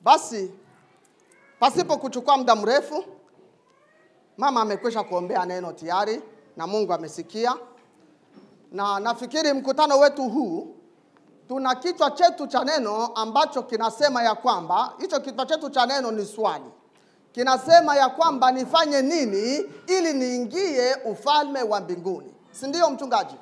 [0.00, 0.50] Basi
[1.58, 3.04] pasipo kuchukua muda mrefu,
[4.36, 6.22] mama amekwisha kuombea neno tayari
[6.56, 7.54] na Mungu amesikia,
[8.72, 10.76] na nafikiri mkutano wetu huu
[11.48, 16.24] tuna kichwa chetu cha neno ambacho kinasema ya kwamba hicho kichwa chetu cha neno ni
[16.26, 16.64] swali,
[17.32, 19.56] kinasema ya kwamba nifanye nini
[19.86, 23.34] ili niingie ufalme wa mbinguni, si ndio mchungaji?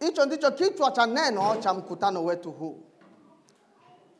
[0.00, 2.78] Hicho ndicho kichwa cha neno cha mkutano wetu huu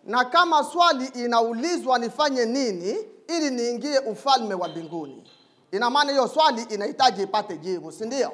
[0.05, 5.31] na kama swali inaulizwa nifanye nini ili niingie ufalme wa mbinguni,
[5.73, 8.33] ina maana hiyo swali inahitaji ipate jibu, si ndio?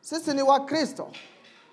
[0.00, 1.08] Sisi ni Wakristo,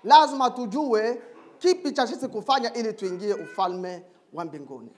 [0.04, 1.22] lazima tujue
[1.58, 4.90] kipi cha sisi kufanya ili tuingie ufalme wa mbinguni.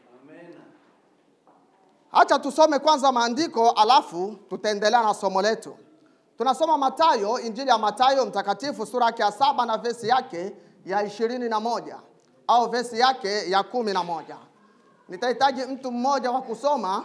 [2.13, 5.77] Hacha tusome kwanza maandiko, alafu tutaendelea na somo letu.
[6.39, 11.49] Tunasoma Matayo, injili ya Matayo mtakatifu sura yake ya saba na vesi yake ya ishirini
[11.49, 11.99] na moja
[12.47, 14.37] au vesi yake ya kumi na moja.
[15.09, 17.05] Nitahitaji mtu mmoja wa kusoma,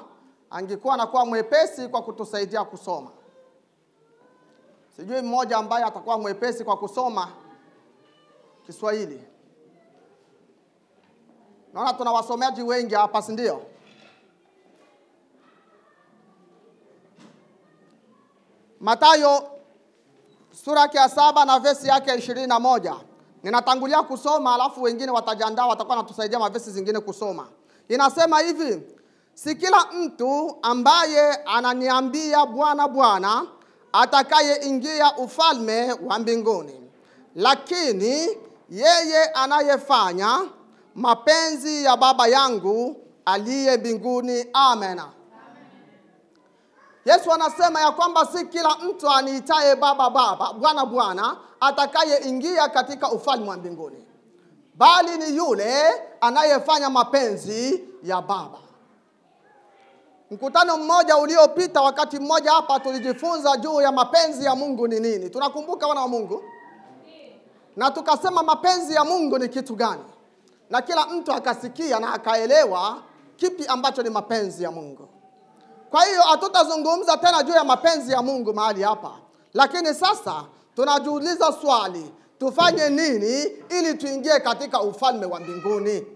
[0.50, 3.12] angekuwa anakuwa mwepesi kwa kutusaidia kusoma.
[4.96, 7.28] Sijui mmoja ambaye atakuwa mwepesi kwa kusoma
[8.66, 9.24] Kiswahili.
[11.74, 13.62] Naona tuna wasomaji wengi hapa, si ndio?
[18.80, 19.50] matayo
[20.64, 22.96] sura yake ya saba na vesi yake ya ishirini na moja.
[23.46, 27.48] Ninatangulia kusoma alafu wengine watajiandaa, watakuwa natusaidia mavesi zingine kusoma.
[27.90, 28.82] Inasema hivi:
[29.34, 33.46] si kila mtu ambaye ananiambia Bwana, Bwana
[33.94, 36.82] atakayeingia ufalme wa mbinguni,
[37.36, 38.38] lakini
[38.70, 40.42] yeye anayefanya
[40.96, 44.46] mapenzi ya Baba yangu aliye mbinguni.
[44.54, 45.02] amen
[47.06, 53.50] Yesu anasema ya kwamba si kila mtu aniitaye baba baba, bwana bwana, atakayeingia katika ufalme
[53.50, 54.06] wa mbinguni,
[54.76, 55.84] bali ni yule
[56.22, 58.58] anayefanya mapenzi ya Baba.
[60.32, 65.30] Mkutano mmoja uliopita, wakati mmoja hapa, tulijifunza juu ya mapenzi ya Mungu ni nini.
[65.30, 66.44] Tunakumbuka wana wa Mungu,
[67.76, 70.04] na tukasema mapenzi ya Mungu ni kitu gani,
[70.70, 72.98] na kila mtu akasikia na akaelewa
[73.36, 75.08] kipi ambacho ni mapenzi ya Mungu.
[75.90, 79.12] Kwa hiyo hatutazungumza tena juu ya mapenzi ya Mungu mahali hapa,
[79.54, 80.44] lakini sasa
[80.76, 86.08] tunajiuliza swali, tufanye nini ili tuingie katika ufalme wa mbinguni?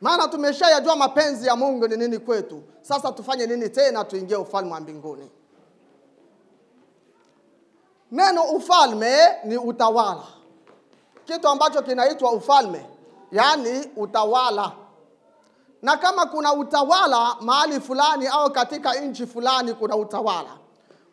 [0.00, 2.62] Maana tumeshayajua mapenzi ya Mungu ni nini kwetu.
[2.82, 5.30] Sasa tufanye nini tena tuingie ufalme wa mbinguni?
[8.12, 10.22] Neno ufalme ni utawala,
[11.24, 12.86] kitu ambacho kinaitwa ufalme,
[13.32, 14.72] yaani utawala
[15.82, 20.50] na kama kuna utawala mahali fulani au katika nchi fulani kuna utawala,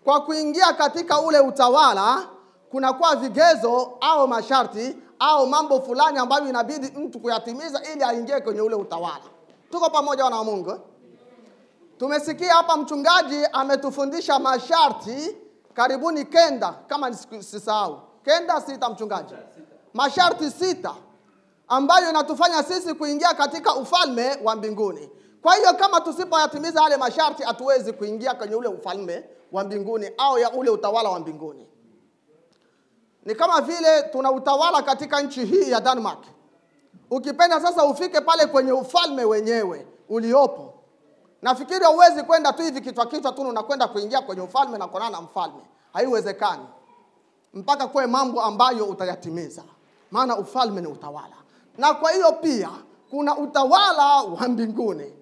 [0.07, 2.28] kwa kuingia katika ule utawala
[2.72, 8.75] kunakuwa vigezo au masharti au mambo fulani ambayo inabidi mtu kuyatimiza ili aingie kwenye ule
[8.75, 9.23] utawala.
[9.72, 10.79] Tuko pamoja, wana wa Mungu?
[11.97, 15.38] Tumesikia hapa mchungaji ametufundisha masharti
[15.73, 19.34] karibuni kenda, kama sisahau, kenda sita, mchungaji,
[19.94, 20.94] masharti sita
[21.68, 25.09] ambayo inatufanya sisi kuingia katika ufalme wa mbinguni.
[25.41, 30.51] Kwa hiyo kama tusipoyatimiza yale masharti, hatuwezi kuingia kwenye ule ufalme wa mbinguni au ya
[30.51, 31.67] ule utawala wa mbinguni.
[33.25, 36.19] Ni kama vile tuna utawala katika nchi hii ya Denmark.
[37.11, 40.73] Ukipenda sasa ufike pale kwenye ufalme wenyewe uliopo,
[41.41, 45.21] nafikiri huwezi kwenda tu hivi kichwa kichwa tu unakwenda kuingia kwenye ufalme na kuonana na
[45.21, 45.61] mfalme,
[45.93, 46.65] haiwezekani,
[47.53, 49.63] mpaka kuwe mambo ambayo utayatimiza,
[50.11, 51.35] maana ufalme ni utawala
[51.77, 52.69] na kwa hiyo pia
[53.09, 55.13] kuna utawala wa mbinguni,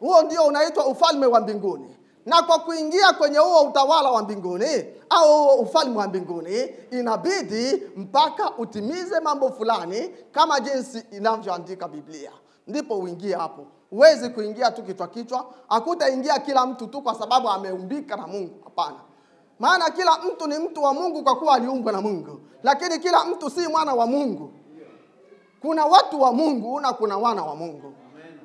[0.00, 1.95] huo ndio unaitwa ufalme wa mbinguni.
[2.26, 8.50] Na kwa kuingia kwenye huo utawala wa mbinguni au huo ufalme wa mbinguni, inabidi mpaka
[8.58, 12.30] utimize mambo fulani kama jinsi inavyoandika Biblia,
[12.66, 13.66] ndipo uingie hapo.
[13.90, 18.54] Huwezi kuingia tu kichwa kichwa, hakutaingia kila mtu tu kwa sababu ameumbika na Mungu.
[18.64, 18.96] Hapana,
[19.58, 23.50] maana kila mtu ni mtu wa Mungu kwa kuwa aliumbwa na Mungu, lakini kila mtu
[23.50, 24.52] si mwana wa Mungu.
[25.60, 27.86] Kuna watu wa Mungu na kuna wana wa Mungu.
[28.14, 28.38] Amen.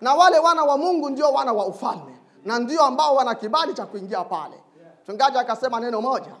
[0.00, 2.13] Na wale wana wa Mungu ndio wana wa ufalme
[2.44, 4.62] na ndio ambao wana kibali cha kuingia pale.
[5.02, 6.32] Mchungaji akasema neno moja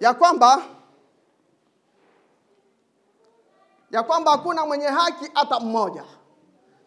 [0.00, 0.62] ya kwamba
[3.90, 6.04] ya kwamba hakuna mwenye haki hata mmoja,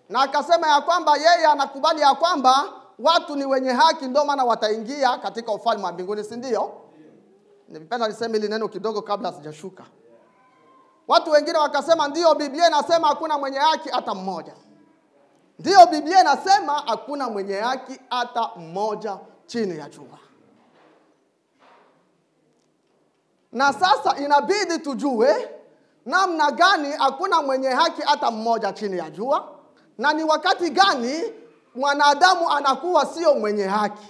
[0.09, 2.63] na akasema ya kwamba yeye anakubali ya kwamba
[2.99, 6.71] watu ni wenye haki, ndio maana wataingia katika ufalme wa mbinguni, si ndio?
[7.67, 9.83] Nipenda niseme hili neno kidogo kabla sijashuka.
[11.07, 14.53] Watu wengine wakasema ndio Biblia inasema hakuna mwenye haki hata mmoja.
[15.59, 20.19] Ndiyo, Biblia inasema hakuna mwenye haki hata mmoja chini ya jua.
[23.51, 25.49] Na sasa inabidi tujue
[26.05, 29.47] namna gani hakuna mwenye haki hata mmoja chini ya jua,
[29.97, 31.33] na ni wakati gani
[31.75, 34.07] mwanadamu anakuwa sio mwenye haki,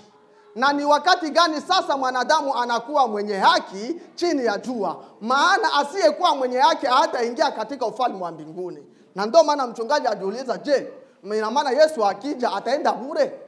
[0.56, 5.04] na ni wakati gani sasa mwanadamu anakuwa mwenye haki chini ya jua.
[5.22, 8.86] Maana asiyekuwa mwenye haki hataingia katika ufalme wa mbinguni.
[9.16, 10.94] Na ndio maana mchungaji ajiuliza, je,
[11.24, 13.40] ina maana Yesu akija ataenda bure?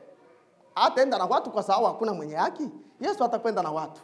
[0.75, 2.69] Ataenda na watu kwa sababu hakuna mwenye haki?
[3.01, 4.01] Yesu atakwenda na watu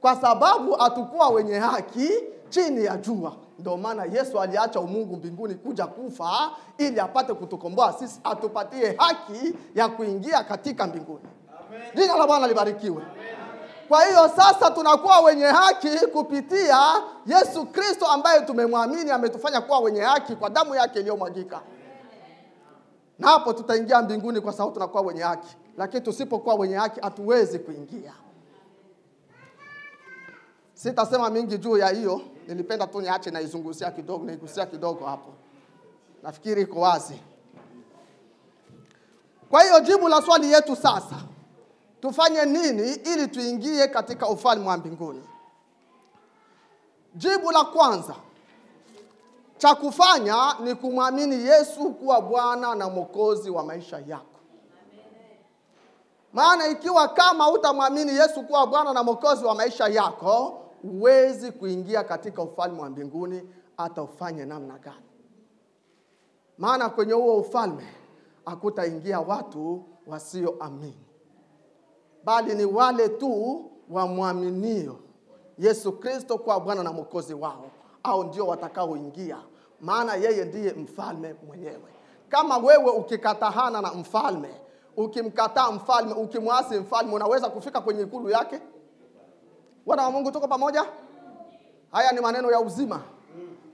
[0.00, 2.10] kwa sababu hatukuwa wenye haki
[2.48, 3.32] chini ya jua.
[3.58, 9.88] Ndio maana Yesu aliacha umungu mbinguni kuja kufa ili apate kutukomboa sisi, atupatie haki ya
[9.88, 11.24] kuingia katika mbinguni.
[11.94, 13.02] Jina la Bwana libarikiwe.
[13.88, 16.78] Kwa hiyo sasa tunakuwa wenye haki kupitia
[17.26, 21.60] Yesu Kristo ambaye tumemwamini, ametufanya kuwa wenye haki kwa damu yake iliyomwagika,
[23.18, 25.56] na hapo tutaingia mbinguni kwa sababu tunakuwa wenye haki.
[25.76, 28.12] Lakini tusipokuwa wenye haki hatuwezi kuingia.
[30.74, 35.32] Sitasema mingi juu ya hiyo, nilipenda tu niache naizungusia kidogo, naigusia kidogo hapo,
[36.22, 37.20] nafikiri iko wazi.
[39.50, 41.16] Kwa hiyo jibu la swali yetu sasa,
[42.00, 45.22] tufanye nini ili tuingie katika ufalme wa mbinguni?
[47.14, 48.14] Jibu la kwanza
[49.58, 54.40] cha kufanya ni kumwamini Yesu kuwa Bwana na Mwokozi wa maisha yako.
[56.32, 62.42] Maana ikiwa kama hutamwamini Yesu kuwa Bwana na Mwokozi wa maisha yako, huwezi kuingia katika
[62.42, 63.42] ufalme wa mbinguni
[63.76, 64.96] hata ufanye namna gani.
[66.58, 67.86] Maana kwenye huo ufalme
[68.46, 71.06] hakutaingia watu wasioamini,
[72.24, 74.96] bali ni wale tu wamwaminio
[75.58, 77.70] Yesu Kristo kuwa Bwana na Mwokozi wao,
[78.06, 79.36] au ndio watakaoingia,
[79.80, 81.92] maana yeye ndiye mfalme mwenyewe.
[82.28, 84.48] Kama wewe ukikatahana na mfalme
[84.96, 88.60] ukimkataa mfalme, ukimwasi mfalme, unaweza kufika kwenye ikulu yake?
[89.86, 90.84] Wana wa Mungu, tuko pamoja?
[91.92, 93.00] Haya ni maneno ya uzima,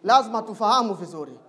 [0.04, 1.40] lazima tufahamu vizuri.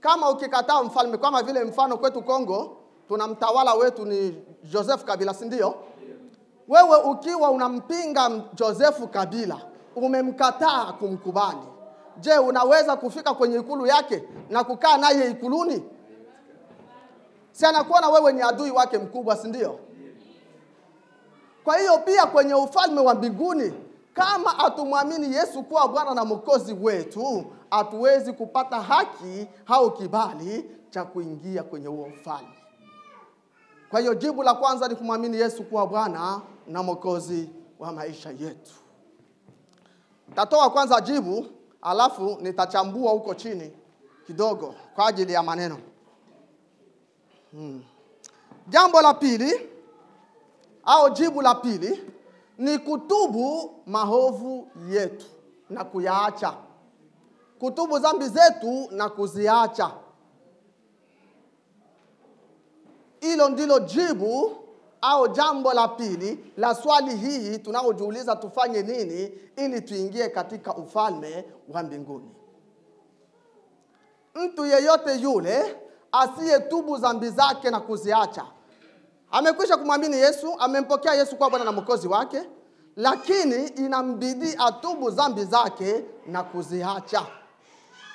[0.00, 2.76] Kama ukikataa mfalme, kama vile mfano kwetu Kongo,
[3.08, 5.74] tuna mtawala wetu ni Joseph Kabila, si ndio?
[6.68, 9.60] Wewe ukiwa unampinga Joseph Kabila,
[9.96, 11.58] umemkataa kumkubali,
[12.20, 15.82] je, unaweza kufika kwenye ikulu yake na kukaa naye ikuluni?
[17.58, 19.78] si anakuona wewe ni adui wake mkubwa, si ndio?
[21.64, 23.72] Kwa hiyo pia kwenye ufalme wa mbinguni,
[24.14, 31.62] kama hatumwamini Yesu kuwa Bwana na Mwokozi wetu, hatuwezi kupata haki au kibali cha kuingia
[31.62, 32.48] kwenye huo ufalme.
[33.90, 38.72] Kwa hiyo jibu la kwanza ni kumwamini Yesu kuwa Bwana na Mwokozi wa maisha yetu.
[40.34, 41.46] Tatoa kwanza jibu,
[41.82, 43.72] alafu nitachambua huko chini
[44.26, 45.78] kidogo kwa ajili ya maneno.
[47.52, 47.84] Hmm.
[48.68, 49.68] Jambo la pili
[50.84, 52.02] au jibu la pili
[52.58, 55.26] ni kutubu mahovu yetu
[55.70, 56.54] na kuyaacha,
[57.58, 59.90] kutubu dhambi zetu na kuziacha.
[63.20, 64.56] Hilo ndilo jibu
[65.00, 71.82] au jambo la pili la swali hii tunaojiuliza tufanye nini ili tuingie katika ufalme wa
[71.82, 72.30] mbinguni.
[74.34, 75.76] Mtu yeyote yule
[76.12, 78.44] asiyetubu dhambi zake na kuziacha.
[79.30, 82.42] Amekwisha kumwamini Yesu, amempokea Yesu kuwa Bwana na Mwokozi wake,
[82.96, 87.26] lakini inambidi atubu dhambi zake na kuziacha.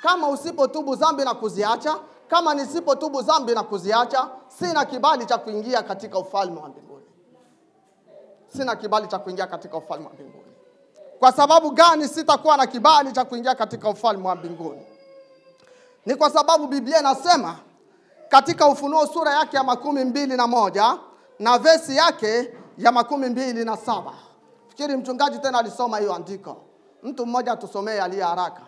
[0.03, 6.19] Kama usipotubu dhambi na kuziacha, kama nisipotubu dhambi na kuziacha, sina kibali cha kuingia katika
[6.19, 7.05] ufalme wa mbinguni.
[8.47, 10.43] Sina kibali cha kuingia katika ufalme wa mbinguni.
[11.19, 14.85] Kwa sababu gani sitakuwa na kibali cha kuingia katika ufalme wa mbinguni?
[16.05, 17.55] Ni kwa sababu Biblia inasema
[18.29, 20.97] katika Ufunuo sura yake ya makumi mbili na moja
[21.39, 24.13] na vesi yake ya makumi mbili na saba.
[24.67, 26.57] Fikiri mchungaji tena alisoma hiyo andiko.
[27.03, 28.61] Mtu mmoja atusomee aliye haraka.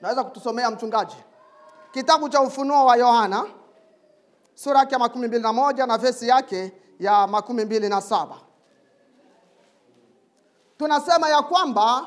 [0.00, 1.16] Naweza kutusomea mchungaji?
[1.92, 3.44] Kitabu cha Ufunuo wa Yohana
[4.54, 8.36] sura yake ya makumi mbili na moja na vesi yake ya makumi mbili na saba.
[10.78, 12.06] Tunasema ya kwamba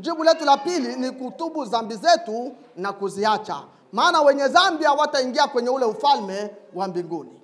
[0.00, 5.68] jibu letu la pili ni kutubu zambi zetu na kuziacha maana wenye zambi hawataingia kwenye
[5.68, 7.42] ule ufalme wa mbinguni.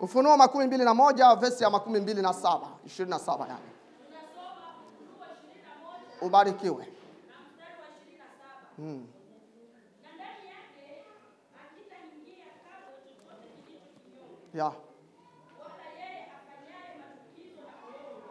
[0.00, 3.60] Ufunuo makumi mbili na moja vesi ya makumi mbili na saba ishirini na saba yani.
[6.22, 6.88] Ubarikiwe.
[8.76, 9.06] Hmm.
[14.54, 14.72] Ya.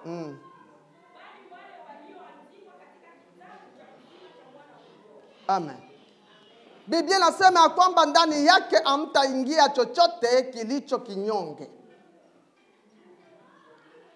[0.05, 0.37] mm.
[5.47, 5.77] Amen.
[6.87, 11.69] Biblia inasema ya kwamba ndani yake amtaingia chochote kilicho kinyonge,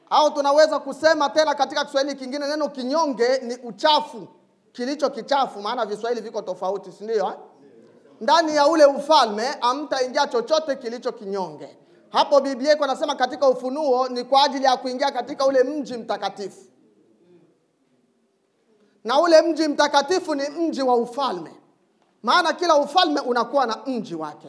[0.09, 4.27] au tunaweza kusema tena katika Kiswahili kingine, neno kinyonge ni uchafu.
[4.71, 7.25] kilicho kichafu, maana Viswahili viko tofauti, si ndio?
[7.27, 7.33] eh?
[8.21, 11.77] Ndani ya ule ufalme amtaingia chochote kilicho kinyonge.
[12.09, 16.61] Hapo Biblia iko nasema katika Ufunuo ni kwa ajili ya kuingia katika ule mji mtakatifu,
[19.03, 21.51] na ule mji mtakatifu ni mji wa ufalme,
[22.23, 24.47] maana kila ufalme unakuwa na mji wake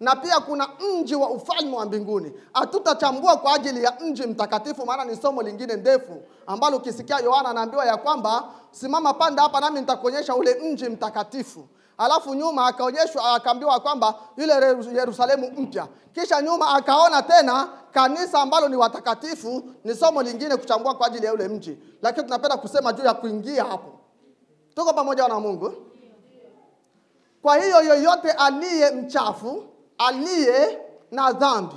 [0.00, 2.32] na pia kuna mji wa ufalme wa mbinguni.
[2.52, 7.86] Hatutachambua kwa ajili ya mji mtakatifu, maana ni somo lingine ndefu ambalo ukisikia Yohana anaambiwa
[7.86, 11.68] ya kwamba simama panda hapa nami nitakuonyesha ule mji mtakatifu.
[11.98, 14.54] Alafu nyuma akaonyeshwa akaambiwa kwamba ile
[14.94, 19.62] Yerusalemu mpya, kisha nyuma akaona tena kanisa ambalo ni watakatifu.
[19.84, 23.64] Ni somo lingine kuchambua kwa ajili ya ule mji, lakini tunapenda kusema juu ya kuingia
[23.64, 23.92] hapo.
[24.74, 25.72] Tuko pamoja na Mungu.
[27.42, 29.64] Kwa hiyo yoyote aliye mchafu,
[29.98, 30.78] aliye
[31.10, 31.76] na dhambi,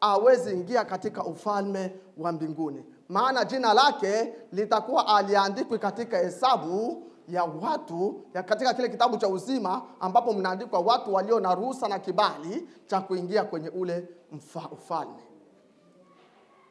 [0.00, 8.24] awezi ingia katika ufalme wa mbinguni, maana jina lake litakuwa aliandikwi katika hesabu ya watu
[8.34, 13.00] ya katika kile kitabu cha uzima, ambapo mnaandikwa watu walio na ruhusa na kibali cha
[13.00, 15.22] kuingia kwenye ule mfa, ufalme.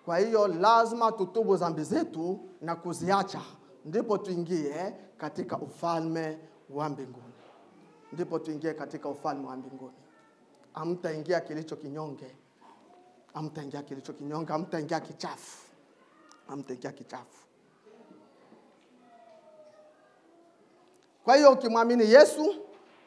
[0.05, 3.41] Kwa hiyo lazima tutubu dhambi zetu na kuziacha,
[3.85, 6.37] ndipo tuingie katika ufalme
[6.69, 7.23] wa mbinguni
[8.13, 9.93] ndipo tuingie katika ufalme wa mbinguni.
[10.73, 12.35] Amtaingia kilicho kinyonge,
[13.33, 15.67] amtaingia kilicho kinyonge, amtaingia kichafu,
[16.47, 17.45] amtaingia kichafu.
[21.29, 22.55] Kwa hiyo ukimwamini Yesu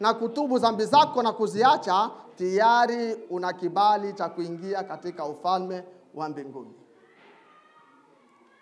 [0.01, 6.73] na kutubu dhambi zako na kuziacha, tayari una kibali cha kuingia katika ufalme wa mbinguni.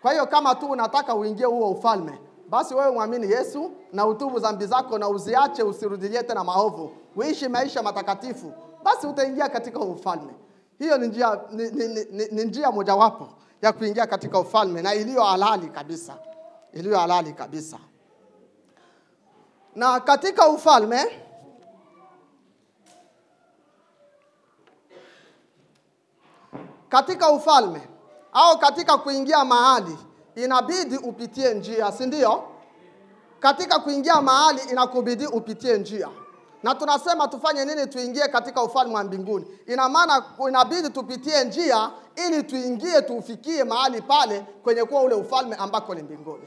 [0.01, 4.65] Kwa hiyo kama tu unataka uingie huo ufalme, basi wewe mwamini Yesu na utubu dhambi
[4.65, 8.53] zako na uziache, usirudilie tena maovu, uishi maisha matakatifu,
[8.83, 10.33] basi utaingia katika ufalme.
[10.79, 13.27] Hiyo ni njia, ni, ni, ni, ni, njia mojawapo
[13.61, 16.17] ya kuingia katika ufalme na iliyo halali kabisa,
[16.73, 17.79] iliyo halali kabisa.
[19.75, 21.21] Na katika ufalme
[26.89, 27.81] katika ufalme
[28.33, 29.97] au katika kuingia mahali
[30.35, 32.43] inabidi upitie njia, si ndio?
[33.39, 36.09] Katika kuingia mahali inakubidi upitie njia,
[36.63, 39.45] na tunasema tufanye nini tuingie katika ufalme wa mbinguni?
[39.67, 41.91] Ina maana inabidi tupitie njia
[42.27, 46.43] ili tuingie, tuufikie mahali pale kwenye kuwa ule ufalme ambako ni mbinguni.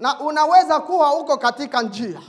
[0.00, 2.20] Na unaweza kuwa uko katika njia,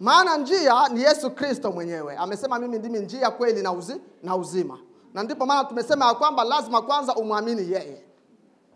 [0.00, 2.16] maana njia ni Yesu Kristo mwenyewe.
[2.16, 4.78] Amesema mimi ndimi njia, kweli na, uzi, na uzima,
[5.14, 8.04] na ndipo maana tumesema ya kwamba lazima kwanza umwamini yeye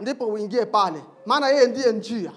[0.01, 2.33] ndipo uingie pale, maana yeye ndiye njia.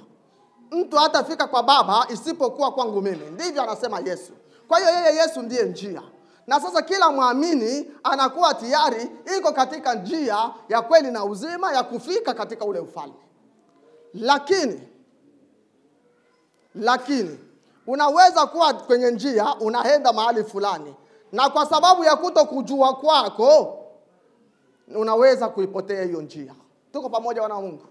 [0.71, 4.31] Mtu hatafika kwa Baba isipokuwa kwangu mimi, ndivyo anasema Yesu.
[4.67, 6.01] Kwa hiyo yeye Yesu ndiye njia,
[6.47, 12.33] na sasa kila mwamini anakuwa tayari iko katika njia ya kweli na uzima ya kufika
[12.33, 13.13] katika ule ufalme.
[14.13, 14.81] Lakini
[16.75, 17.39] lakini
[17.87, 20.95] unaweza kuwa kwenye njia unaenda mahali fulani,
[21.31, 23.77] na kwa sababu ya kuto kujua kwako
[24.95, 26.53] unaweza kuipotea hiyo njia.
[26.93, 27.83] Tuko pamoja wana Mungu?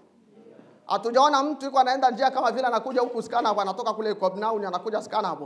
[0.85, 5.39] Hatujaona mtu yuko anaenda njia kama vile anakuja huku Scanab, anatoka kule Kobnauni anakuja Scanab.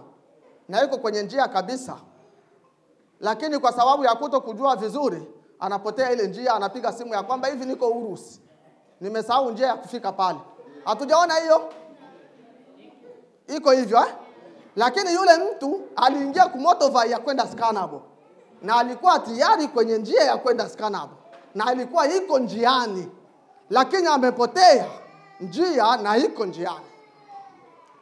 [0.69, 1.95] Na yuko kwenye njia kabisa.
[3.19, 5.27] Lakini kwa sababu ya kuto kujua vizuri,
[5.59, 8.41] anapotea ile njia, anapiga simu ya kwamba hivi niko Urusi.
[9.01, 10.39] Nimesahau njia ya kufika pale.
[10.85, 11.69] Hatujaona hiyo?
[13.55, 14.13] Iko hivyo eh?
[14.75, 18.01] Lakini yule mtu aliingia kumotovai ya kwenda skanabo
[18.61, 21.09] Na alikuwa tayari kwenye njia ya kwenda Scanab.
[21.55, 23.07] Na alikuwa iko njiani
[23.69, 24.85] lakini amepotea
[25.39, 26.85] njia na iko njiani.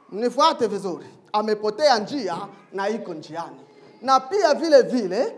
[0.10, 2.38] Mnifuate vizuri, amepotea njia
[2.74, 3.60] na iko njiani.
[4.02, 5.38] Na pia vile vile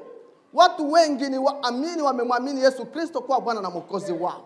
[0.54, 4.42] watu wengi ni waamini, wamemwamini Yesu Kristo kuwa Bwana na Mwokozi wao,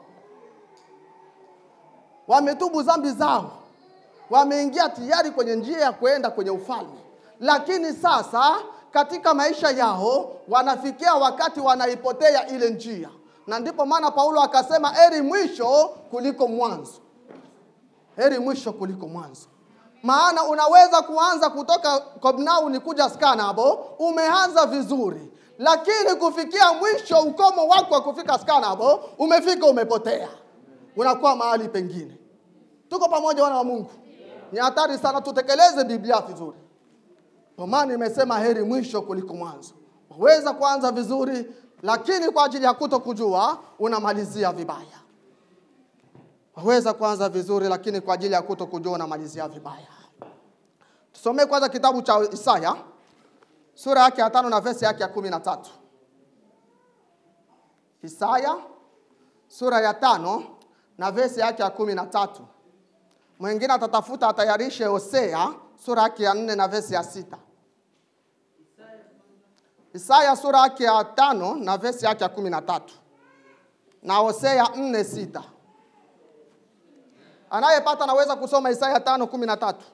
[2.27, 3.51] wametubu zambi zao,
[4.33, 6.99] wameingia tayari kwenye njia ya kuenda kwenye ufalme,
[7.39, 8.55] lakini sasa
[8.91, 13.09] katika maisha yao wanafikia wakati wanaipotea ile njia
[13.47, 16.91] na ndipo maana Paulo akasema heri mwisho kuliko mwanzo,
[18.15, 19.47] heri mwisho kuliko mwanzo.
[20.03, 27.93] Maana unaweza kuanza kutoka Kobnau ni kuja Skanabo, umeanza vizuri, lakini kufikia mwisho, ukomo wako
[27.93, 30.29] wa kufika Skanabo umefika, umepotea,
[30.95, 32.17] unakuwa mahali pengine.
[32.89, 33.89] Tuko pamoja, wana wa Mungu?
[34.53, 36.57] Ni hatari sana, tutekeleze Biblia vizuri.
[37.55, 39.73] Kwa imesema heri mwisho kuliko mwanzo.
[40.09, 44.99] Waweza kuanza vizuri lakini kwa ajili ya kuto kujua unamalizia vibaya.
[46.55, 49.87] Waweza kuanza vizuri, lakini kwa ajili ya kuto kujua unamalizia vibaya.
[51.13, 52.75] Tusomee kwanza kitabu cha Isaya
[53.73, 55.69] sura yake ya tano na vesi yake ya kumi na tatu.
[58.03, 58.55] Isaya
[59.47, 60.43] sura ya tano
[60.97, 62.47] na vesi yake ya kumi na tatu.
[63.43, 65.53] Mwingine atatafuta atayarishe Hosea
[65.85, 67.37] sura yake ya nne na vesi ya sita.
[69.93, 72.93] Isaya sura yake ya tano na vesi yake ya kumi na tatu
[74.03, 75.43] na Hosea nne sita.
[77.49, 79.85] Anayepata anaweza kusoma Isaya tano kumi na tatu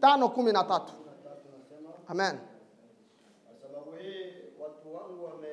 [0.00, 0.92] tano kumi na tatu.
[2.08, 2.38] Amen.
[3.62, 5.48] sababu hii watu wangu wame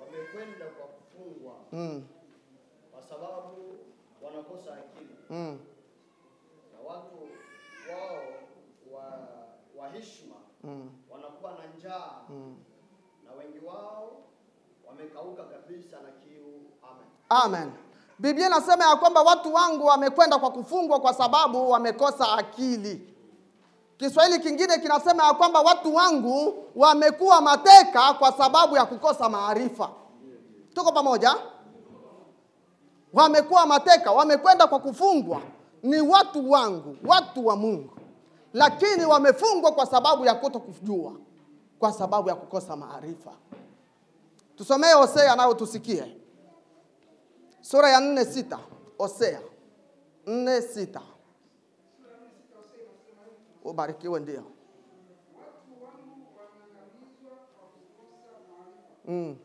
[0.00, 2.02] wamekwenda kwa kufungwa Mm,
[2.92, 3.78] kwa sababu
[4.22, 5.58] wanakosa akili mm,
[6.72, 7.16] na watu
[7.90, 8.22] wao
[8.92, 9.02] wa,
[9.82, 10.34] wa heshima
[10.64, 12.56] mm, wanakuwa na njaa mm.
[13.26, 14.12] na wengi wao
[14.88, 16.60] wamekauka kabisa na kiu.
[16.82, 17.06] Amen.
[17.28, 17.72] Amen.
[18.18, 23.06] Biblia inasema ya kwamba watu wangu wamekwenda kwa kufungwa kwa sababu wamekosa akili.
[23.96, 29.90] Kiswahili kingine kinasema ya kwamba watu wangu wamekuwa mateka kwa sababu ya kukosa maarifa.
[30.74, 31.36] Tuko pamoja?
[33.12, 35.42] Wamekuwa mateka, wamekwenda kwa kufungwa.
[35.82, 37.90] Ni watu wangu, watu wa Mungu,
[38.52, 41.12] lakini wamefungwa kwa sababu ya kuto kujua,
[41.78, 43.32] kwa sababu ya kukosa maarifa.
[44.56, 46.16] Tusomee Hosea nayo tusikie
[47.60, 48.58] sura ya nne sita
[48.98, 49.40] Hosea
[50.26, 51.00] nne sita
[53.64, 54.42] ubarikiwe ndio
[59.04, 59.36] mm.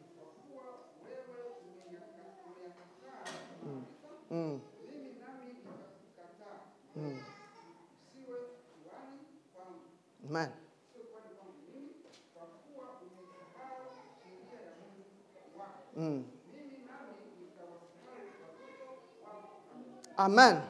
[20.18, 20.62] Amen.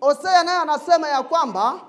[0.00, 1.80] Hosea naye anasema ya kwamba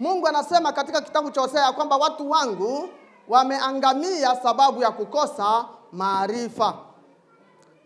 [0.00, 2.88] Mungu anasema katika kitabu cha Hosea ya kwamba watu wangu
[3.28, 6.74] wameangamia sababu ya kukosa maarifa,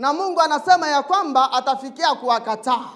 [0.01, 2.89] na Mungu anasema ya kwamba atafikia kuwakataa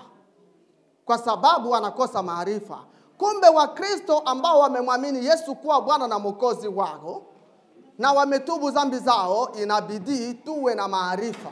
[1.04, 2.78] kwa sababu wanakosa maarifa.
[3.18, 7.22] Kumbe Wakristo ambao wamemwamini Yesu kuwa Bwana na Mwokozi wao
[7.98, 11.50] na wametubu dhambi zao, inabidi tuwe na maarifa,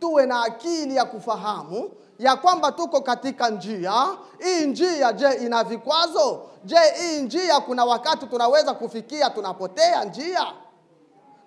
[0.00, 4.06] tuwe na akili ya kufahamu ya kwamba tuko katika njia
[4.38, 4.66] hii.
[4.66, 6.40] Njia je, ina vikwazo?
[6.64, 10.46] Je, hii njia kuna wakati tunaweza kufikia tunapotea njia?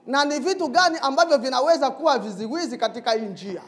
[0.08, 3.62] Na ni vitu gani ambavyo vinaweza kuwa viziwizi katika hii njia?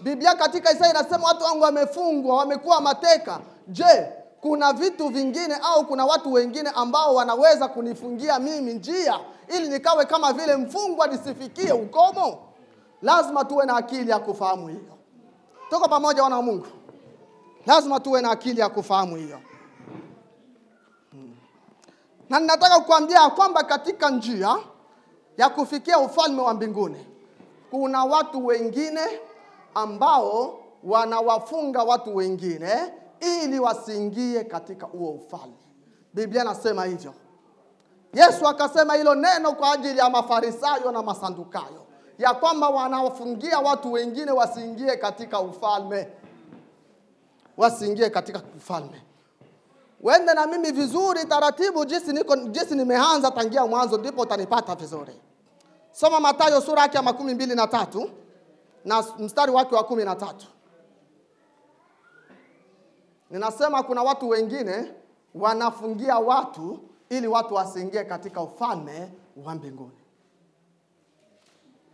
[0.00, 3.40] Biblia katika Isaya inasema watu wangu wamefungwa, wamekuwa mateka.
[3.68, 10.04] Je, kuna vitu vingine au kuna watu wengine ambao wanaweza kunifungia mimi njia ili nikawe
[10.04, 12.38] kama vile mfungwa nisifikie ukomo?
[13.02, 14.98] Lazima tuwe na akili ya kufahamu hiyo.
[15.70, 16.66] Tuko pamoja wana wa Mungu?
[17.66, 19.40] Lazima tuwe na akili ya kufahamu hiyo.
[21.10, 21.36] Hmm.
[22.30, 24.56] Na ninataka kukuambia kwamba katika njia
[25.38, 27.06] ya kufikia ufalme wa mbinguni
[27.70, 29.00] kuna watu wengine
[29.74, 32.70] ambao wanawafunga watu wengine
[33.20, 35.54] ili wasiingie katika huo ufalme.
[36.14, 37.14] Biblia nasema hivyo.
[38.14, 41.86] Yesu akasema hilo neno kwa ajili ya Mafarisayo na Masandukayo,
[42.18, 46.08] ya kwamba wanawafungia watu wengine wasiingie katika ufalme,
[47.56, 49.02] wasiingie katika ufalme.
[50.00, 51.84] Wende na mimi vizuri taratibu,
[52.50, 55.20] jinsi nimeanza tangia mwanzo, ndipo utanipata vizuri.
[55.92, 58.10] Soma Mathayo sura yake ya makumi mbili na tatu
[58.84, 60.46] na mstari wake wa kumi na tatu.
[63.30, 64.92] Ninasema kuna watu wengine
[65.34, 69.12] wanafungia watu ili watu wasiingie katika ufalme
[69.44, 69.98] wa mbinguni.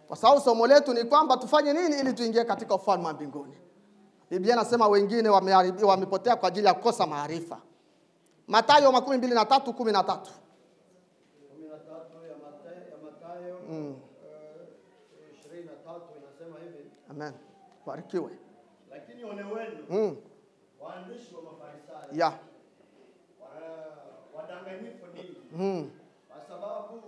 [0.09, 3.55] Kwa sababu somo letu ni kwamba tufanye nini ili tuingie katika ufalme wa mbinguni.
[4.31, 5.29] Biblia inasema wengine
[5.85, 7.59] wamepotea kwa ajili ya kukosa maarifa.
[8.49, 10.31] Mathayo makumi mbili na tatu kumi na tatu.
[13.69, 13.95] Mm.
[14.25, 15.71] eh,
[17.11, 17.33] Amen.
[17.87, 18.31] Barikiwe.
[18.91, 20.17] lakini ole wenu Mm.
[20.81, 22.39] waandishi wa Mafarisayo Ya.
[23.41, 25.91] wa- wadanganyifu ninyi, Mm.
[26.29, 27.03] kwa sababu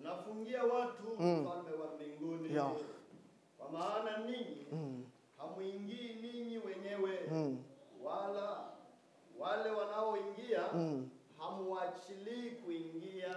[0.00, 1.46] mnafungia watu Mm.
[1.46, 2.54] ufalme wa mbinguni.
[2.54, 2.72] yeah.
[3.58, 5.04] Kwa maana ninyi Mm.
[5.38, 7.58] hamwingii ninyi wenyewe, Mm.
[8.02, 8.57] wala
[9.40, 11.08] wale wanaoingia Mm.
[11.38, 13.36] hamwachilii kuingia.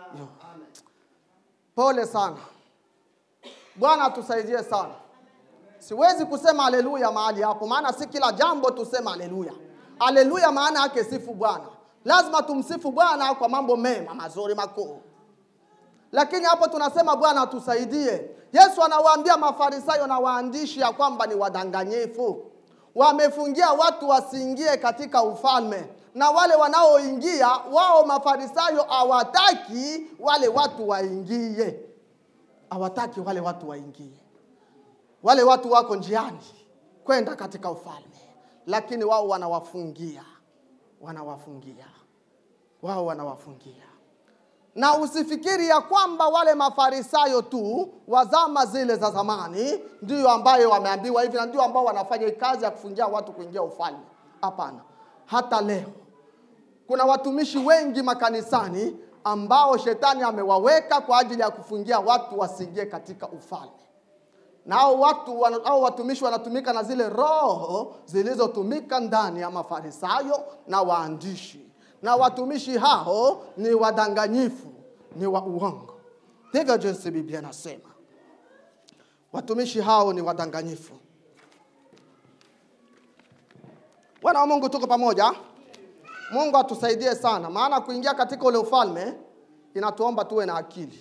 [0.54, 0.68] Amen.
[1.76, 2.38] Pole sana.
[3.76, 4.94] Bwana atusaidie sana.
[5.80, 9.54] Siwezi kusema haleluya mahali hapo, maana si kila jambo tuseme haleluya.
[10.00, 11.66] Haleluya maana yake sifu Bwana.
[12.06, 15.02] Lazima tumsifu Bwana kwa mambo mema mazuri makuu.
[16.12, 18.30] Lakini hapo tunasema Bwana atusaidie.
[18.54, 22.51] Yesu anawaambia Mafarisayo na waandishi ya kwamba ni wadanganyifu,
[22.96, 31.80] wamefungia watu wasiingie katika ufalme, na wale wanaoingia wao Mafarisayo hawataki wale watu waingie,
[32.70, 34.20] hawataki wale watu waingie.
[35.24, 36.40] Wale watu wako njiani,
[37.04, 38.20] kwenda katika ufalme,
[38.68, 40.24] lakini wao wanawafungia,
[41.02, 41.88] wanawafungia,
[42.82, 43.91] wao wanawafungia.
[44.76, 51.38] Na usifikiri ya kwamba wale mafarisayo tu wazama zile za zamani ndio ambayo wameambiwa hivi
[51.38, 54.00] na ndio ambao wanafanya kazi ya kufungia watu kuingia ufalme.
[54.42, 54.80] Hapana,
[55.26, 55.88] hata leo
[56.88, 63.72] kuna watumishi wengi makanisani ambao shetani amewaweka kwa ajili ya kufungia watu wasiingie katika ufalme.
[64.66, 71.71] Na hao watu au watumishi wanatumika na zile roho zilizotumika ndani ya mafarisayo na waandishi,
[72.02, 74.68] na watumishi hao ni wadanganyifu,
[75.16, 76.00] ni wa uongo.
[76.50, 77.90] Ndivyo jinsi Biblia inasema,
[79.34, 80.94] watumishi hao ni wadanganyifu.
[84.22, 85.34] Wana wa Mungu, tuko pamoja.
[86.32, 89.14] Mungu atusaidie sana, maana kuingia katika ule ufalme
[89.74, 91.00] inatuomba tuwe na akili,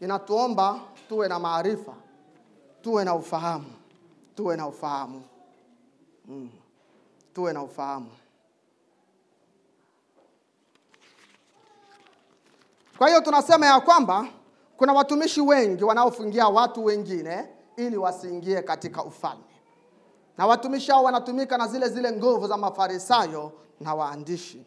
[0.00, 1.92] inatuomba tuwe na maarifa
[2.82, 3.72] tuwe na ufahamu,
[4.34, 5.22] tuwe na ufahamu
[6.28, 6.50] mm.
[7.34, 8.10] tuwe na ufahamu.
[13.00, 14.26] Kwa hiyo tunasema ya kwamba
[14.76, 19.44] kuna watumishi wengi wanaofungia watu wengine ili wasiingie katika ufalme,
[20.38, 24.66] na watumishi hao wanatumika na zile zile nguvu za mafarisayo na waandishi.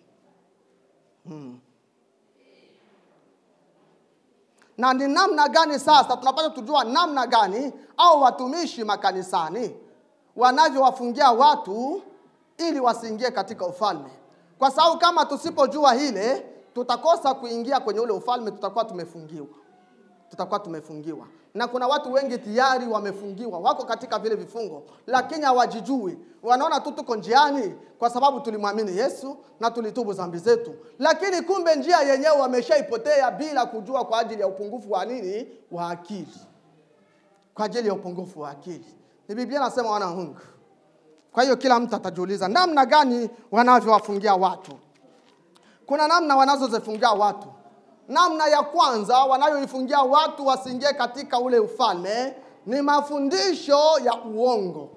[4.78, 9.76] Na ni namna gani sasa tunapata kujua namna gani au watumishi makanisani
[10.36, 12.02] wanavyowafungia watu
[12.58, 14.10] ili wasiingie katika ufalme?
[14.60, 19.48] Kwa sababu kama tusipojua hile tutakosa kuingia kwenye ule ufalme tutakuwa tumefungiwa.
[20.30, 21.28] Tutakuwa tumefungiwa.
[21.54, 23.60] Na kuna watu wengi tayari wamefungiwa.
[23.60, 26.18] Wako katika vile vifungo lakini hawajijui.
[26.44, 30.76] Wanaona tu tuko njiani kwa sababu tulimwamini yesu na tulitubu dhambi zetu.
[31.00, 35.48] Lakini kumbe njia yenyewe wameshaipotea bila kujua kwa ajili ya upungufu wa nini?
[35.72, 36.40] Wa akili.
[37.54, 38.96] Kwa ajili ya upungufu wa akili.
[39.28, 40.28] Ni biblia nasema wana
[41.34, 44.72] kwa hiyo kila mtu atajiuliza namna gani wanavyowafungia watu
[45.86, 47.48] kuna namna wanazozifungia watu.
[48.08, 54.90] Namna ya kwanza wanayoifungia watu wasiingie katika ule ufalme ni mafundisho ya uongo.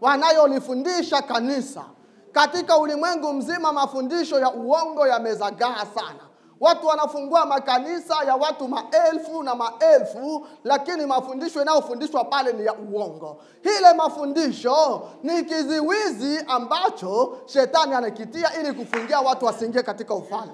[0.00, 1.84] Wanayolifundisha kanisa.
[2.32, 6.20] Katika ulimwengu mzima mafundisho ya uongo yamezagaa sana
[6.62, 13.42] watu wanafungua makanisa ya watu maelfu na maelfu lakini mafundisho yanayofundishwa pale ni ya uongo.
[13.78, 20.52] Ile mafundisho ni kiziwizi ambacho shetani anakitia ili kufungia watu wasiingie katika ufalme.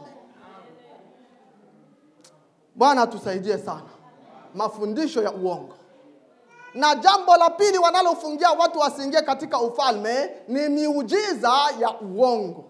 [2.74, 3.82] Bwana atusaidie sana.
[4.54, 5.74] Mafundisho ya uongo.
[6.74, 12.64] Na jambo la pili wanalofungia watu wasiingie katika ufalme ni miujiza ya uongo.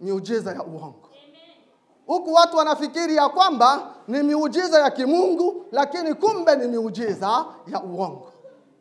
[0.00, 1.11] Miujiza ya uongo
[2.06, 8.32] huku watu wanafikiri ya kwamba ni miujiza ya kimungu lakini kumbe ni miujiza ya uongo.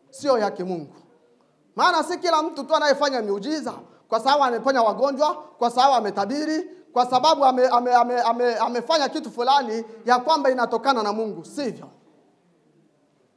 [0.10, 0.94] Sio ya kimungu.
[1.76, 3.74] Maana si kila mtu tu anayefanya miujiza.
[4.10, 9.32] Kwa sababu ameponya wagonjwa kwa sababu ametabiri kwa sababu ame, ame, ame, ame, amefanya kitu
[9.32, 11.46] fulani ya kwamba inatokana na mungu.
[11.46, 11.88] Sivyo.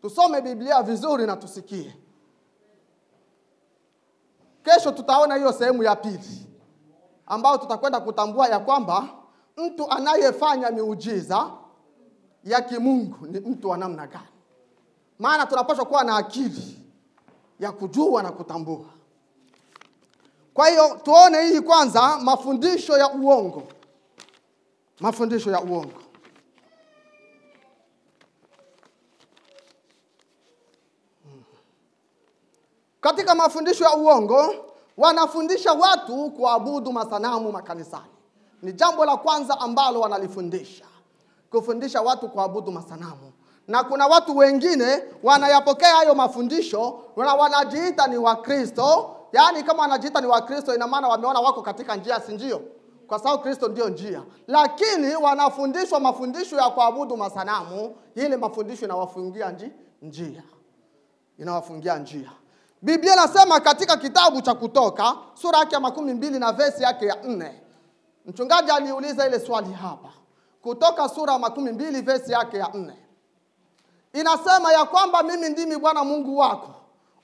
[0.02, 1.96] Tusome biblia vizuri na tusikie.
[4.62, 6.46] Kesho tutaona hiyo sehemu ya pili
[7.26, 9.08] ambayo tutakwenda kutambua ya kwamba
[9.56, 11.50] mtu anayefanya miujiza
[12.44, 14.24] ya kimungu ni mtu wa namna gani?
[15.18, 16.78] Maana tunapaswa kuwa na akili
[17.60, 18.84] ya kujua na kutambua.
[20.54, 23.62] Kwa hiyo tuone hii kwanza mafundisho ya uongo.
[25.00, 26.00] Mafundisho ya uongo.
[33.00, 34.54] Katika mafundisho ya uongo
[34.96, 38.13] wanafundisha watu kuabudu masanamu makanisani
[38.64, 40.84] ni jambo la kwanza ambalo wanalifundisha.
[41.50, 43.32] Kufundisha watu kuabudu masanamu.
[43.68, 49.10] Na kuna watu wengine wanayapokea hayo mafundisho na wanajiita ni wakristo.
[49.32, 52.60] Yaani kama wanajiita ni wakristo ina maana wameona wako katika njia si ndio?
[53.06, 54.22] Kwa sababu kristo ndio njia.
[54.46, 57.96] Lakini wanafundishwa mafundisho ya kuabudu masanamu.
[58.14, 59.72] Ili mafundisho inawafungia nji,
[60.02, 60.42] njia.
[61.38, 62.30] Inawafungia njia.
[62.82, 67.16] Biblia inasema katika kitabu cha kutoka sura yake ya makumi mbili na vesi yake ya
[67.22, 67.60] nne
[68.24, 70.08] mchungaji aliuliza ile swali hapa
[70.62, 72.96] kutoka sura makumi mbili vesi yake ya nne.
[74.12, 76.74] Inasema ya kwamba mimi ndimi bwana mungu wako.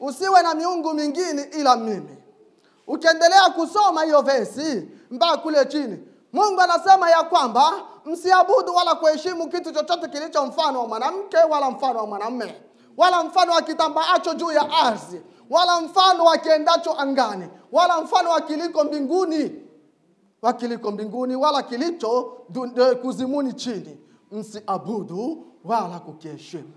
[0.00, 2.16] Usiwe na miungu mingine ila mimi.
[2.86, 5.98] Ukiendelea kusoma hiyo vesi mpaka kule chini
[6.32, 7.72] mungu anasema ya kwamba
[8.04, 12.62] msiabudu wala kuheshimu kitu chochote kilicho mfano wa mwanamke wala mfano wa mwanamme
[12.96, 18.40] wala mfano wa kitambaacho juu ya ardhi wala mfano wa kiendacho angani wala mfano wa
[18.40, 19.62] kiliko mbinguni
[20.42, 22.22] wa kiliko mbinguni wala kilicho
[23.02, 23.98] kuzimuni chini.
[24.32, 26.72] Msiabudu wala kukiheshimu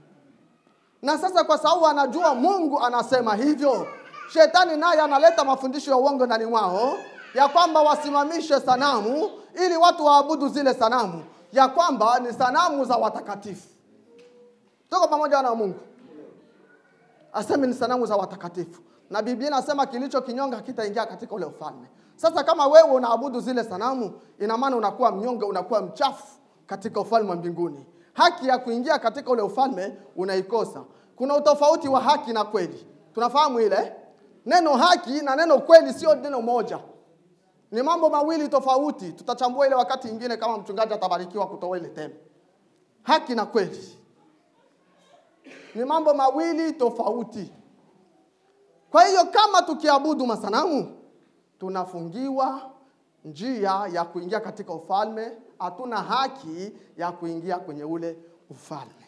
[1.01, 3.87] na sasa kwa sababu anajua mungu anasema hivyo
[4.33, 6.93] shetani naye analeta mafundisho ya uongo ndani mwao
[7.35, 9.29] ya kwamba wasimamishe sanamu
[9.65, 13.67] ili watu waabudu zile sanamu ya kwamba ni sanamu za watakatifu.
[14.89, 15.79] Tuko pamoja na mungu?
[17.33, 18.81] Aseme ni sanamu za watakatifu
[19.13, 21.87] na biblia inasema kilicho kinyonga hakitaingia katika ule ufalme.
[22.15, 26.27] Sasa kama wewe unaabudu zile sanamu ina maana unakuwa mnyonge unakuwa mchafu
[26.65, 27.85] katika ufalme wa mbinguni.
[28.13, 30.83] Haki ya kuingia katika ule ufalme unaikosa.
[31.15, 32.87] Kuna utofauti wa haki na kweli.
[33.13, 33.95] Tunafahamu ile?
[34.45, 36.79] Neno haki na neno kweli sio neno moja.
[37.71, 39.11] Ni mambo mawili tofauti.
[39.11, 42.13] Tutachambua ile wakati ingine kama mchungaji atabarikiwa kutoa ile tema.
[43.03, 43.97] haki na kweli.
[45.75, 47.51] Ni mambo mawili tofauti
[48.93, 50.97] kwa hiyo kama tukiabudu masanamu
[51.59, 52.71] tunafungiwa
[53.25, 58.17] njia ya kuingia katika ufalme hatuna haki ya kuingia kwenye ule
[58.49, 59.05] ufalme.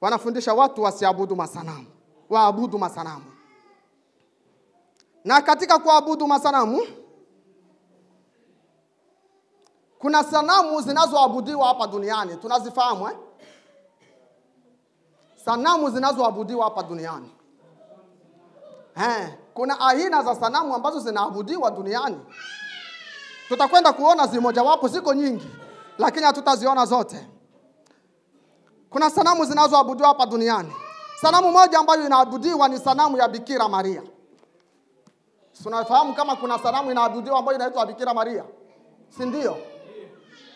[0.00, 1.86] Wanafundisha watu wasiabudu masanamu
[2.28, 3.24] waabudu masanamu.
[5.24, 6.80] Na katika kuabudu masanamu
[9.98, 12.36] kuna sanamu zinazoabudiwa hapa duniani.
[12.36, 13.16] Tunazifahamu eh?
[15.44, 17.30] sanamu zinazoabudiwa hapa duniani
[19.00, 22.20] eh, kuna aina za sanamu ambazo zinaabudiwa duniani.
[23.48, 25.50] Tutakwenda kuona zimojawapo ziko nyingi
[25.98, 27.26] lakini hatutaziona zote.
[28.90, 30.72] Kuna sanamu zinazoabudiwa hapa duniani.
[31.20, 34.02] Sanamu moja ambayo inaabudiwa ni sanamu ya bikira maria.
[35.62, 38.44] Tunafahamu kama kuna sanamu inaabudiwa ambayo inaitwa bikira maria?
[39.08, 39.56] Si ndio?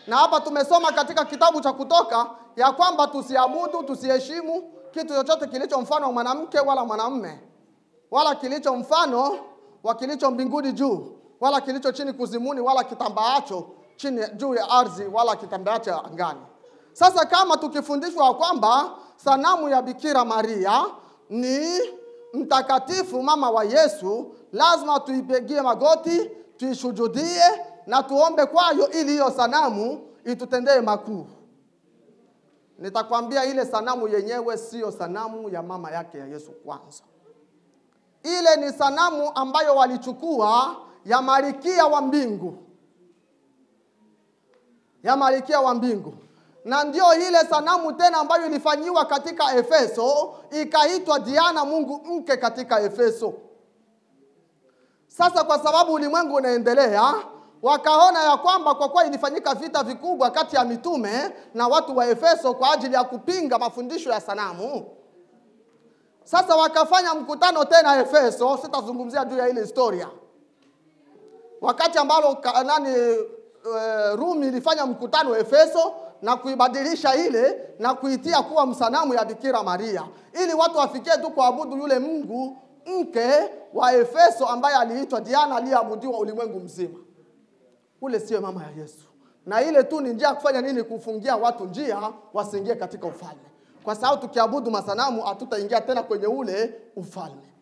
[0.07, 6.05] Na hapa tumesoma katika kitabu cha kutoka ya kwamba tusiabudu tusiheshimu kitu chochote kilicho mfano
[6.05, 7.39] wa mwanamke wala mwanamme
[8.13, 9.39] wala kilicho mfano
[9.83, 11.07] wa kilicho mbinguni juu
[11.39, 16.39] wala kilicho chini kuzimuni wala kitambaacho chini juu ya ardhi wala kitambaacho angani.
[16.93, 20.85] Sasa kama tukifundishwa kwamba sanamu ya bikira maria
[21.29, 21.59] ni
[22.33, 27.43] mtakatifu mama wa yesu lazima tuipigie magoti tuishujudie
[27.87, 31.25] na tuombe kwayo ili hiyo sanamu itutendee makuu.
[32.79, 37.03] Nitakwambia ile sanamu yenyewe siyo sanamu ya mama yake ya yesu kwanza
[38.23, 42.57] ile ni sanamu ambayo walichukua ya malikia wa mbingu.
[45.03, 46.13] Ya malikia wa mbingu.
[46.65, 53.33] Na ndio ile sanamu tena ambayo ilifanyiwa katika efeso ikaitwa diana mungu mke katika efeso.
[55.07, 57.13] Sasa kwa sababu ulimwengu unaendelea
[57.61, 62.53] wakaona ya kwamba kwa kuwa ilifanyika vita vikubwa kati ya mitume na watu wa efeso
[62.53, 64.85] kwa ajili ya kupinga mafundisho ya sanamu
[66.23, 70.09] sasa wakafanya mkutano tena efeso sitazungumzia juu ya ile historia.
[71.61, 79.13] Wakati ambalo nani e, rumi ilifanya mkutano efeso na kuibadilisha ile na kuitia kuwa msanamu
[79.13, 80.03] ya bikira maria
[80.43, 83.29] ili watu wafikie tu kuabudu yule mungu mke
[83.73, 86.99] wa efeso ambaye aliitwa diana aliyeabudiwa ulimwengu mzima.
[88.01, 89.07] Ule sio mama ya yesu.
[89.45, 90.83] Na ile tu ni njia ya kufanya nini?
[90.83, 93.41] Kufungia watu njia wasiingie katika ufalme
[93.83, 97.53] kwa sababu tukiabudu masanamu hatutaingia tena kwenye ule ufalme.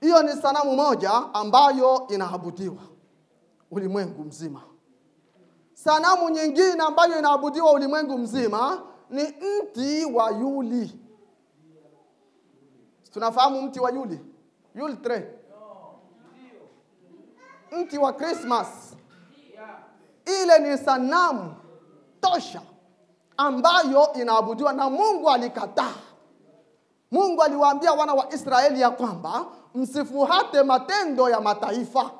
[0.00, 2.82] Hiyo ni sanamu moja ambayo inaabudiwa
[3.70, 4.62] ulimwengu mzima.
[5.74, 11.00] Sanamu nyingine ambayo inaabudiwa ulimwengu mzima ni mti wa yuli.
[13.12, 14.20] Tunafahamu mti wa yuli?
[14.74, 15.24] Yule tree
[17.72, 18.68] mti wa Christmas.
[20.42, 21.54] Ile ni sanamu
[22.20, 22.62] tosha
[23.36, 25.94] ambayo inaabudiwa na Mungu alikataa.
[27.10, 32.10] Mungu aliwaambia wana wa Israeli ya kwamba msifuate matendo ya mataifa,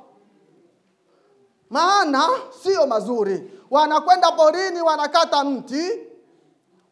[1.70, 2.28] maana
[2.62, 3.50] sio mazuri.
[3.70, 5.90] Wanakwenda porini, wanakata mti,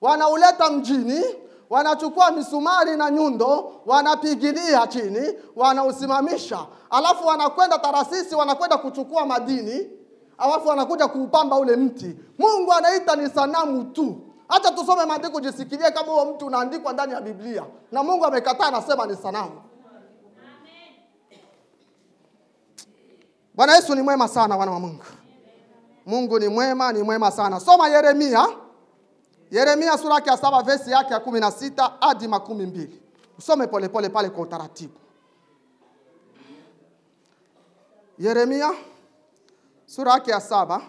[0.00, 1.24] wanauleta mjini,
[1.70, 9.90] wanachukua misumari na nyundo, wanapigilia chini, wanausimamisha, alafu wanakwenda Tarasisi, wanakwenda kuchukua madini,
[10.42, 12.16] alafu wanakuja kuupamba ule mti.
[12.38, 14.20] Mungu anaita ni sanamu tu.
[14.48, 19.06] Hata tusome maandiko, jisikilie kama huo mti unaandikwa ndani ya Biblia, na Mungu amekataa, anasema
[19.06, 19.62] ni sanamu.
[23.54, 25.04] Bwana Yesu ni mwema sana, wana wa Mungu.
[26.06, 27.60] Mungu ni mwema, ni mwema sana.
[27.60, 28.46] Soma Yeremia
[29.50, 33.02] Yeremia sura yake ya saba vesi yake ya kumi na sita hadi makumi mbili.
[33.38, 34.94] Usome polepole pale kwa utaratibu.
[38.18, 38.70] Yeremia
[39.92, 40.82] sura yake ya saba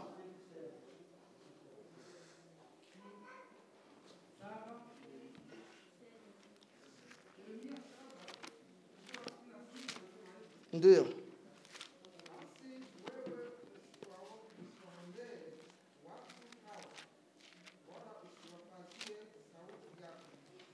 [10.74, 11.04] ndiyo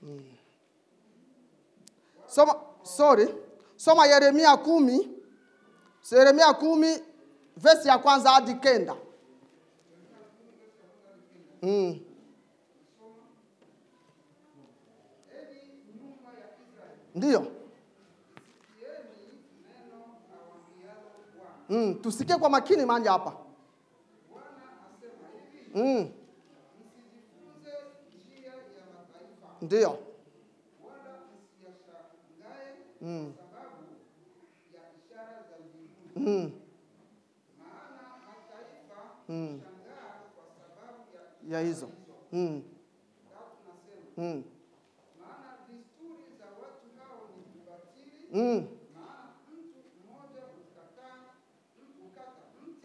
[0.00, 0.24] hmm.
[2.26, 3.34] soma sorry.
[3.76, 5.10] Soma yeremia kumi.
[6.12, 7.09] Yeremia kumi
[7.56, 8.96] vesi ya kwanza hadi kenda
[11.62, 12.00] mm.
[17.14, 17.46] ndiyo
[21.68, 21.94] mm.
[22.02, 23.36] tusikie kwa makini manja hapa
[25.74, 26.10] mm.
[29.62, 29.98] ndiyo
[33.00, 33.32] mm.
[36.16, 36.52] Mm.
[39.30, 39.60] Mm.
[41.48, 41.88] ya hizo
[42.32, 42.62] mm.
[44.16, 44.42] Mm.
[48.32, 48.66] Mm.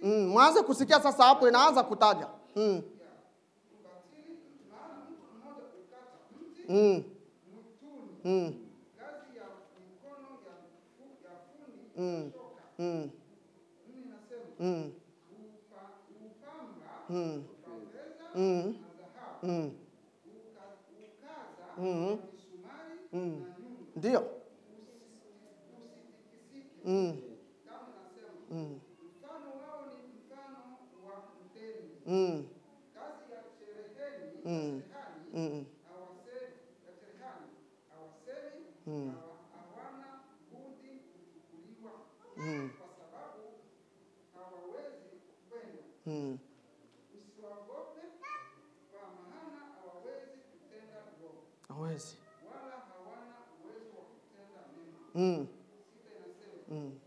[0.03, 0.27] Mm.
[0.27, 2.81] mwanze kusikia sasa hapo inaanza kutaja mm.
[6.69, 7.03] Mm.
[8.23, 8.53] Mm.
[11.97, 12.31] Mm.
[12.79, 13.10] Mm.
[14.60, 14.91] Mm.
[17.09, 17.45] Mm.
[18.35, 18.75] Mm.
[19.43, 19.71] Mm.
[21.77, 22.19] Mm.
[23.13, 23.45] Mm.
[23.95, 24.21] Ndio.
[26.85, 27.21] Mm.
[28.49, 28.79] Mm.
[32.05, 32.45] Mm.
[34.45, 34.83] Mm.
[35.33, 35.65] Mm.
[38.87, 39.15] Mm.
[42.37, 42.71] Mm.
[46.07, 46.44] Mm.
[55.15, 55.47] 嗯。
[56.67, 57.04] 嗯。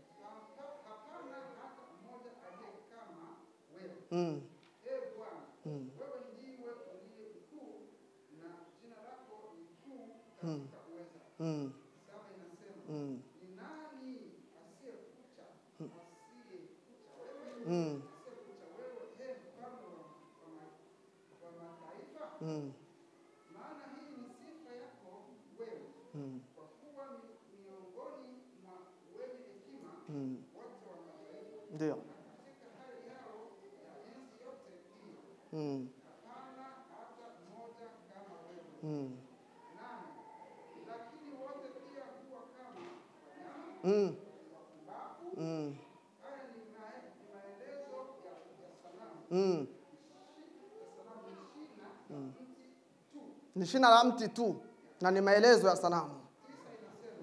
[53.59, 54.55] Ni shina la mti tu
[55.01, 56.21] na ni maelezo ya sanamu.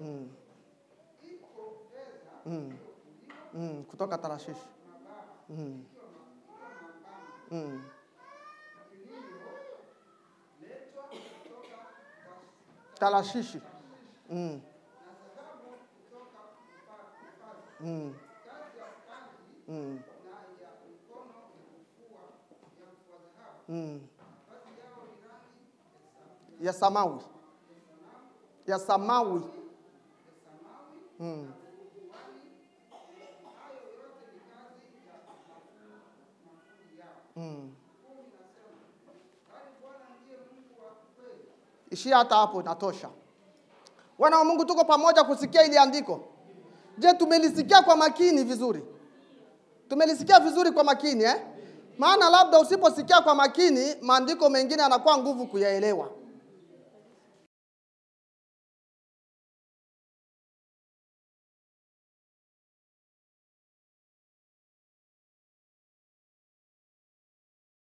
[0.01, 0.29] Mm.
[2.45, 2.77] Mm.
[3.53, 3.83] Mm.
[3.83, 4.67] Kutoka Tarashishi.
[5.49, 5.83] Mm.
[7.51, 7.81] Mm.
[12.99, 13.61] Tarashishi.
[14.29, 14.61] Mm.
[17.79, 18.13] Mm.
[19.67, 19.99] Mm.
[23.69, 24.16] Mm.
[26.61, 27.19] Ya samawi.
[28.67, 29.41] Ya samawi.
[31.17, 31.47] hmm.
[37.35, 37.69] Hmm.
[41.91, 43.09] Ishia hata hapo inatosha.
[44.19, 46.19] Wana wa Mungu, tuko pamoja kusikia ili andiko.
[46.97, 48.83] Je, tumelisikia kwa makini vizuri?
[49.89, 51.41] Tumelisikia vizuri kwa makini eh?
[51.97, 56.09] Maana labda usiposikia kwa makini, maandiko mengine yanakuwa nguvu kuyaelewa.